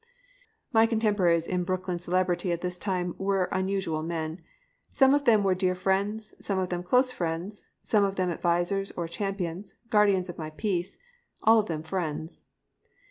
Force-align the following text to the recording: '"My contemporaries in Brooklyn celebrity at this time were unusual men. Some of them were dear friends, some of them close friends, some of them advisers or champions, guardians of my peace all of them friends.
'"My 0.73 0.87
contemporaries 0.87 1.45
in 1.45 1.63
Brooklyn 1.63 1.99
celebrity 1.99 2.51
at 2.51 2.61
this 2.61 2.79
time 2.79 3.13
were 3.19 3.43
unusual 3.51 4.01
men. 4.01 4.41
Some 4.89 5.13
of 5.13 5.25
them 5.25 5.43
were 5.43 5.53
dear 5.53 5.75
friends, 5.75 6.33
some 6.43 6.57
of 6.57 6.69
them 6.69 6.81
close 6.81 7.11
friends, 7.11 7.61
some 7.83 8.03
of 8.03 8.15
them 8.15 8.31
advisers 8.31 8.89
or 8.93 9.07
champions, 9.07 9.75
guardians 9.91 10.27
of 10.27 10.39
my 10.39 10.49
peace 10.49 10.97
all 11.43 11.59
of 11.59 11.67
them 11.67 11.83
friends. 11.83 12.41